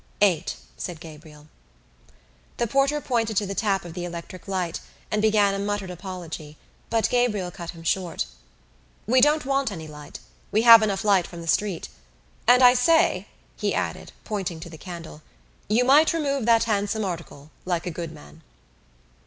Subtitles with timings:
[0.21, 1.45] "Eight," said Gabriel.
[2.57, 4.79] The porter pointed to the tap of the electric light
[5.11, 6.57] and began a muttered apology
[6.89, 8.25] but Gabriel cut him short.
[9.05, 10.19] "We don't want any light.
[10.51, 11.87] We have light enough from the street.
[12.47, 15.21] And I say," he added, pointing to the candle,
[15.67, 18.41] "you might remove that handsome article, like a good man."